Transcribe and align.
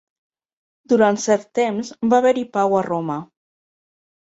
Durant 0.93 1.21
cert 1.27 1.47
temps, 1.61 1.95
va 2.15 2.21
haver-hi 2.21 2.49
pau 2.59 2.79
a 2.83 2.87
Roma. 2.93 3.23